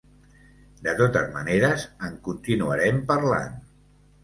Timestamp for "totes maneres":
1.01-1.85